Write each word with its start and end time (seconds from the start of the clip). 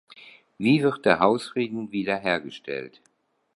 Wie 0.57 0.81
wird 0.81 1.05
der 1.05 1.19
Hausfrieden 1.19 1.91
wiederhergestellt? 1.91 3.03